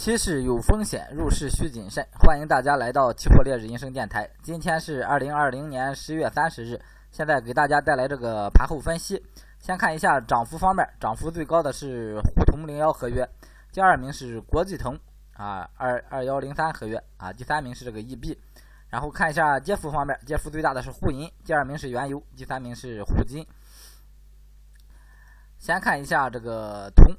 [0.00, 2.06] 期市有风险，入市需谨慎。
[2.20, 4.30] 欢迎大家来到期货烈日人生电台。
[4.44, 9.20] 今天是二零二零年十月三十日，现在给大家带来这个盘后分析。
[9.58, 13.28] 先看一下涨幅方面，涨幅最高的是沪铜零幺合约，
[13.72, 14.96] 第二名是国际铜
[15.32, 18.38] 啊二二幺零三合约啊，第三名是这个 EB。
[18.90, 23.44] 然后看一下跌幅方面，跌幅最大的是沪银，第二名是原油，第三名是沪金。
[25.58, 27.12] 先看一下这个铜。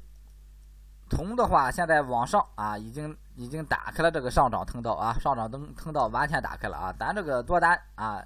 [1.10, 6.94] 铜的话，现在往上啊，已经已经打开了这个上涨通道啊，上涨通通道完全打开了啊。
[6.98, 8.24] 咱这个多单啊，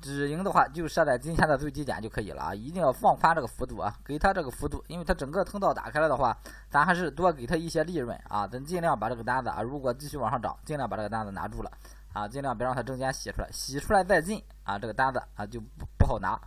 [0.00, 6.36] 止盈的话就设在今天的最低点就可以了啊，一定要放宽这个幅度啊，给它这个幅度，因为它整个通道打开了的话，
[6.70, 11.70] 咱还是多给它一些利润啊，咱尽量把这个单子啊，如果继续往上涨，尽量把这个单子拿住了
[12.14, 16.40] 啊，尽量别让它中间洗出来，洗出来再进啊，这个单子啊就不不好拿。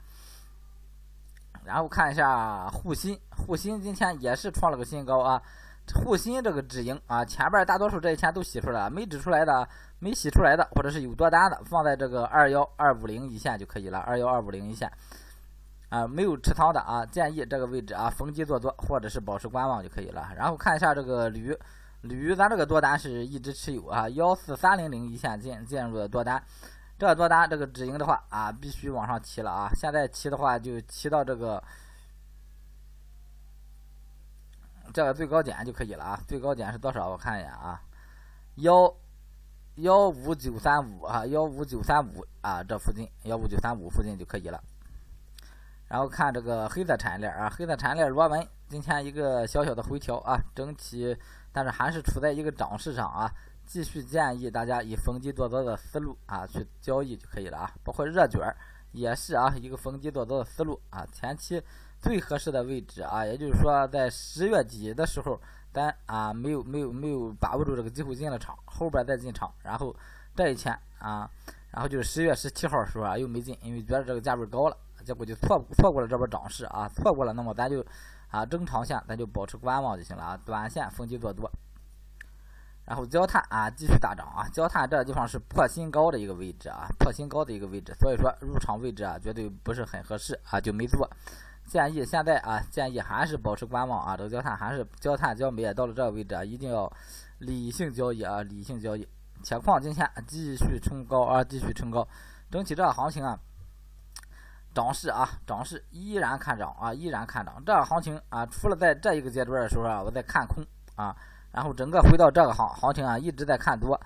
[1.64, 5.42] 然后看一下沪锌，沪锌今天也是创了个新高啊。
[5.94, 9.68] 沪锌这个止盈啊，前边大多数这一天都洗出来了，没止出来的、
[10.00, 14.00] 没洗出来的，或者是有多单的，放在这个二幺二五零一线就可以了。
[14.00, 14.92] 二幺二五零一线
[15.90, 20.28] 啊，没有持仓的啊，建议这个位置啊逢低做多，或者是保持观望就可以了。
[20.36, 21.56] 然后看一下这个铝，
[22.02, 26.42] 铝咱这个多单是一直持有啊，幺四三零零一线进进入的多单，
[26.98, 31.64] 这多单这个止盈的话啊，必须往上提了啊，现在提的话就提到这个。
[34.96, 37.10] 这个最高点就可以了啊，最高点是多少？
[37.10, 37.82] 我看一眼啊，
[38.56, 38.90] 幺
[39.76, 44.64] 幺五九三五啊，幺五九三五啊，这附近幺五九三五附近就可以了。
[45.90, 51.14] 然后看这个黑色产业链啊，黑色产业链螺纹今天一个小小的回调啊，整体
[51.52, 53.30] 但是还是处在一个涨势上啊，
[53.66, 58.40] 继续建议大家以逢低做多的思路啊去交易就可以了啊，包括热卷
[58.94, 61.62] 也是啊，一个逢低做多的思路啊，前期。
[62.02, 65.40] 最合适的位置啊，也就是说，在十月底的时候，
[65.74, 69.96] 咱啊没有没有没有把握住这个机会进了场，后边再进场，然后
[70.36, 71.30] 这一天啊，
[71.72, 77.84] 然后就是十月十七号的时候啊又没进，因为觉得这个价位高了，结果就错错过了这波涨势啊，错过了，那么咱就
[78.30, 81.50] 啊中长线咱就保持观望就行了啊，短线逢低做多。
[82.86, 91.10] 然后焦炭啊继续大涨啊，焦炭这个地方是破新高的一个位置啊，破新高的一个位置，所以说入场位置啊绝对不是很合适啊，就没做。
[91.66, 94.16] 建议现在啊，建议还是保持观望啊。
[94.16, 96.92] 这个焦炭还是焦炭焦煤也到了这个位置啊，一定要
[97.40, 99.08] 理性交易啊，理性交易。
[99.44, 102.08] 铁矿今天继续冲高啊，继续冲高。
[102.50, 103.38] 整体这个行情啊，
[104.74, 107.62] 涨势啊，涨势依然看涨啊，依然看涨。
[107.66, 110.64] 这个行情啊，除了在这一个阶段的时候啊，我在看空
[110.96, 111.16] 啊，
[111.52, 114.00] 然后整个回到这个行行情啊，一直在看多。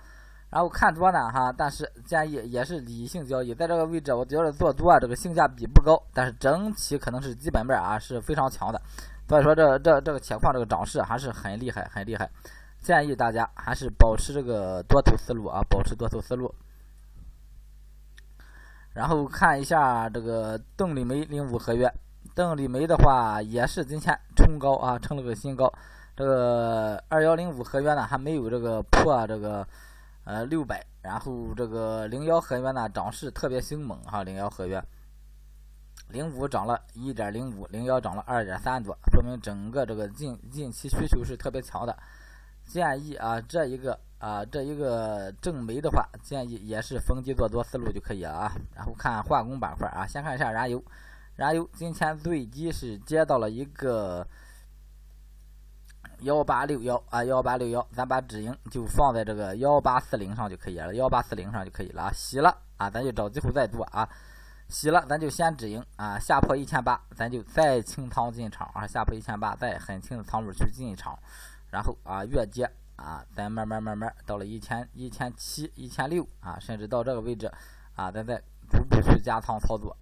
[0.49, 8.81] 然后看多呢，哈，但是建议也是理性交易，在这个位置，我觉得做多啊，这个性价比不高，但是整体可能是基本面啊是非常强的，
[9.27, 12.27] 所以说这这这个铁矿这个涨势还是很厉害，很厉害，
[12.81, 16.51] 建议大家还是保持这个多头思路啊，保持多头思路。
[18.91, 21.87] 然后看一下这个邓丽梅零五合约，
[22.33, 25.71] 邓丽梅的话也是今天冲高啊，冲了个新高，
[26.17, 29.63] 这个二幺零五合约呢还没有这个破这个。
[30.25, 34.83] 呃，六百，然后这个零幺合约呢，涨势特别凶猛哈，零幺合约，
[36.09, 41.97] 零五涨了一点零五，零幺涨了二点三多，说明整个这个近近期需求是特别强的。
[42.65, 48.51] 建议啊，这一个啊，这一个正煤的话，建议也是逢低做多思路就可以了啊。
[48.75, 50.83] 然后看化工板块啊，先看一下燃油，
[51.35, 54.27] 燃油今天最低是接到了一个。
[56.21, 62.11] 幺八六幺啊，幺八六幺，咱把止盈就放在这个幺八四零上就可以了，幺八四零上就可以了啊。
[62.13, 64.07] 洗了啊，咱就找机会再做啊。
[64.67, 68.85] 洗了，咱就先止盈啊，下破一千八，咱就再清仓进场啊。
[68.85, 71.17] 下破一千八，再很轻的仓位去进场，
[71.71, 77.51] 然后啊，越接啊，咱慢慢慢慢到了一千一千七、一千六啊，甚至到这个位置
[77.95, 79.95] 啊，咱再逐步去加仓操作。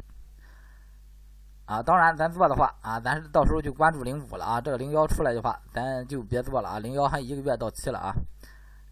[1.68, 4.62] 啊，当然，咱做的话啊，咱是到时候就关注零五了啊。
[4.62, 6.80] 这个零幺出来的话，咱就别做了啊。
[6.80, 8.16] 零幺还一个月到期了啊。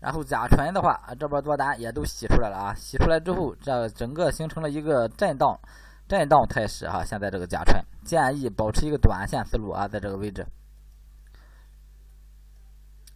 [0.02, 2.74] 然后甲醇的话啊，这波多单也都洗出来了啊。
[2.76, 5.58] 洗出来之后，这整个形成了一个震荡、
[6.06, 7.02] 震荡态势哈。
[7.06, 10.46] 现在这个甲醇建议保持一个短线思路啊，在这个位置。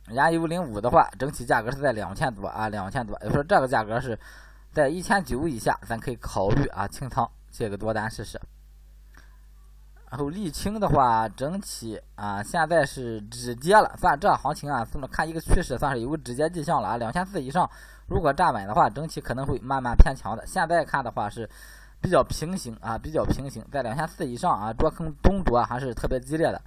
[0.08, 3.20] 燃油零五的话，整体价格是在两千多啊，两千多。
[3.20, 4.18] 就说这个价格是
[4.72, 8.40] 在一千九以下，咱可以考虑啊清仓接个多单试试。
[10.10, 16.98] 然后沥青的话，整体啊现在是止跌了，算这行情啊，这么看一个趋势，算是有个止跌迹象了啊。
[16.98, 17.70] 两千四以上，
[18.08, 20.46] 如果站稳的话，整体可能会慢慢偏强的。
[20.48, 21.48] 现在看的话是
[22.02, 26.60] 比较平行啊，比较平行，在两千四以上啊，多空争夺还是特别激烈的。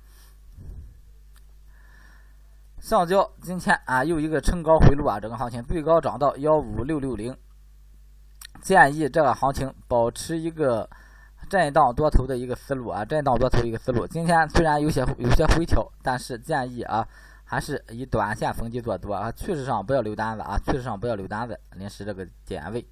[2.78, 7.36] 橡胶今天啊又一个冲高回落啊，整个行情最高涨到幺五六六零，
[8.60, 10.88] 建议这个行情保持一个
[11.52, 14.06] 震荡多头的一个思路啊，震荡多头一个思路。
[14.06, 17.06] 今天虽然有些有些回调，但是建议啊
[17.44, 22.82] 还是以短线逢低做多啊，趋势上不要留单子啊，趋势上不要留单子，临时这个点位。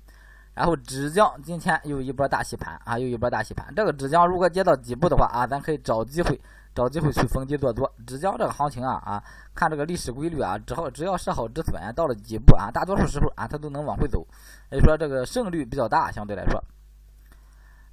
[0.52, 3.74] 然后纸浆今天又一波大洗盘啊，又一波大洗盘。
[3.74, 6.38] 这个纸浆如果跌到底部的话啊，咱可以找机会。
[6.74, 9.24] 找机会去逢低做多，纸浆这个行情啊啊，
[9.54, 14.24] 看这个历史规律啊，只好只要设好止损，到了底部啊，大多数时候啊，它都能往回走，
[14.68, 16.62] 所以说这个胜率比较大，相对来说。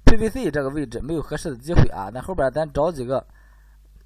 [0.08, 3.22] PVC 这个位置没有合适的机会啊，那后边咱找几个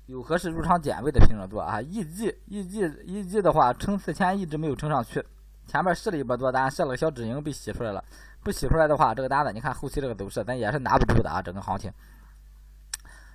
[0.07, 1.81] 有合适入场点位的品种做啊。
[1.81, 5.25] EG，EG，EG 的话，撑四千一直没有撑上去，
[5.65, 8.03] 前面试了一波多单，设了个小止盈被洗出来了，
[8.43, 11.93] 不洗出来的话，这个单子你看后期这个走势，咱也是拿不住的啊，整个行情。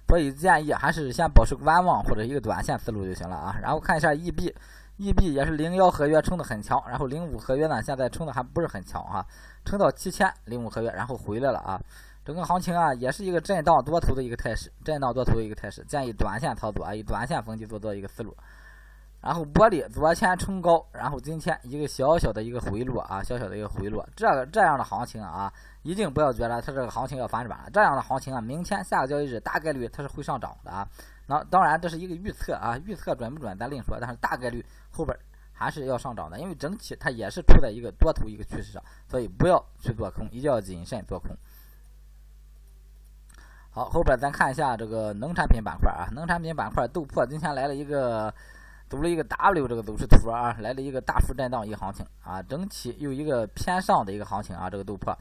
[0.10, 3.58] 所以建议还是先保持观望或者一个短线思路就行了啊。
[3.62, 9.26] 然后看一下 EB，EB 也是零幺合约冲的很强，然后零五合约呢现在冲的还不是很强哈，
[9.64, 11.82] 冲到七千零五合约，然后回来了啊。
[12.28, 18.36] 整个行情啊也是一个震荡多头的一个态势，震荡多头的一个态势，建议短线操作啊，以短线逢低做多一个思路。
[19.22, 25.52] 然后玻璃昨天冲高，然后今天一个小小的一个回落啊，小小的一个回落，这个这样的行情啊。
[25.84, 30.86] 一定不要觉得它这个行情要反转了，这样的行情啊，明天下个交易日大概率它是会上涨的啊。
[31.28, 35.18] 那当然这是一个预测啊，预测准不准咱另说，但是大概率后边
[35.54, 41.34] 还是要上涨的，因为整体它也是处在一个多头一个趋势上，所以不要去做空，一定要谨慎做空。
[43.78, 48.34] 好，后边咱看一下这个农产品板块啊，农产品板块豆粕今天来了一个
[48.90, 55.16] 走了一个 W 这个走势图啊，来了一个大幅震荡一个行情啊，整体有一个偏上的一个行情啊，这个豆粕。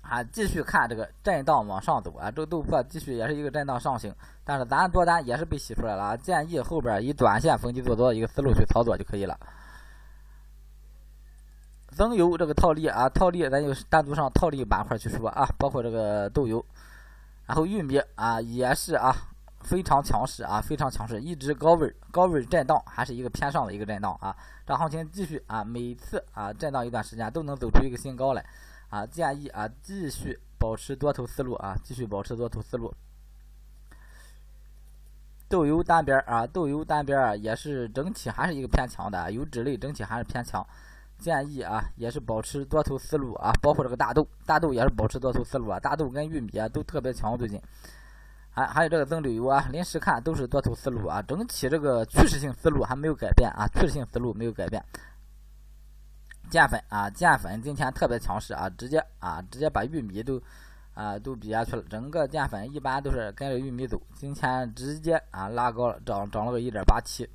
[0.00, 4.10] 啊，继续看这个震荡往上走啊，这个豆粕继续也是一个震荡上行，
[4.42, 9.38] 但是咱多单也是被洗出来了啊，建议后边以短线逢低做多的一个思路去操作就可以了。
[11.90, 16.64] 增油这个套利啊，套利咱就单独上套利板块去说啊，包括这个豆油，
[17.48, 19.12] 然后玉米啊也是啊
[19.62, 28.44] 非常强势啊，非常强势，一直高位高位震荡，还是一个偏上的一个震荡啊，这行情继续啊，每次啊震荡一段时间都能走出一个新高来。
[28.90, 32.94] 啊，建议啊，继续保持多头思路啊，继续保持多头思路。
[35.46, 40.66] 豆油单边啊，豆油单边啊，也是整体还是一个偏强的，油脂类整体还是偏强。
[41.18, 47.60] 建议啊，也是保持多头思路啊，包括这个大豆，大豆也是保持多头思路啊，大豆跟玉米啊都特别强最近。
[48.50, 54.82] 还还有这个增绿油啊，临时看都是多头思路啊，整体这个趋势性思路还没有改变啊，趋势性思路没有改变。
[56.50, 60.40] 淀粉啊，淀粉今天特别强势啊，直接啊，直接把玉米都
[60.94, 61.82] 啊都比下去了。
[61.90, 67.28] 整个淀粉一般都是跟着玉米走，今天直接啊拉高了，涨涨了个一点八七。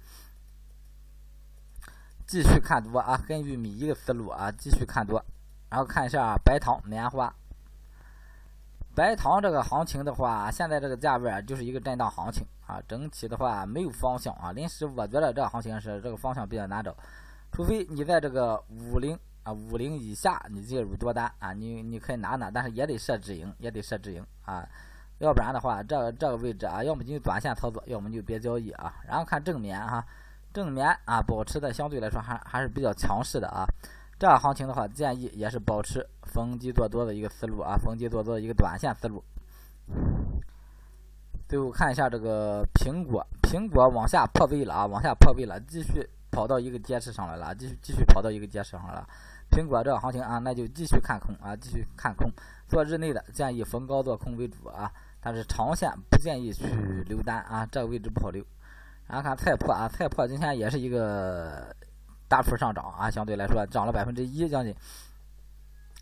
[2.33, 5.23] 继续看多啊，跟玉米一个思路啊，继续看多。
[5.69, 7.31] 然后看一下白糖、棉花。
[8.95, 14.51] 白糖这个行情的话，现在这个价位啊，就是一个震荡行情啊，整体的话没有方向啊。
[14.51, 16.95] 临时我觉得这个行情是这个方向比较难找。
[17.51, 24.67] 除非你在这个五零啊五零以下，你介入多单啊，你你可以拿拿，但是也得设止盈，也得设止盈啊，
[25.19, 28.95] 要不然的话，这个这个位置啊，要么就短线操作，要么就别交易啊。
[29.07, 30.03] 然后看正面哈，
[30.53, 33.65] 正面啊保持的相对来说还还是比较强势的啊。
[34.19, 39.23] 这样行情的话，建议也是保持逢低做多的一个思路啊，逢低做多的一个短线思路。
[41.49, 46.07] 最后看一下这个苹果，苹果往下破位了啊，往下破位了，继续。
[46.31, 49.07] 跑到一个阶势上来了，继续继续跑到一个阶势上来了。
[49.51, 52.27] 苹果这个行情啊，那就继续看空啊，继续看空。
[52.67, 54.91] 做日内的建议逢高做空为主啊，
[55.21, 56.65] 但是长线不建议去
[57.05, 58.43] 留单啊，这个位置不好留。
[59.07, 61.75] 然后看菜粕啊，菜粕今天也是一个
[62.27, 64.75] 大幅上涨啊，相对来说涨了百分之一将近，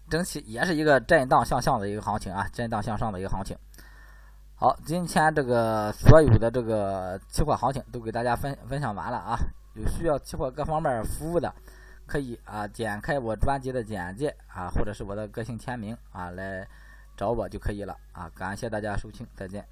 [0.10, 3.58] 整体也是一个震荡向上的一个行情啊，震荡向上的一个行情。
[4.56, 9.36] 好，今天这个所有的这个期货行情都给大家分分享完了啊。
[9.74, 11.52] 有需要期货各方面服务的，
[12.06, 16.68] 可以啊点开我专辑的简介啊，或者是我的个性签名啊来
[17.18, 18.30] 找我就可以了啊。
[18.36, 19.66] 感谢大家收听，再见。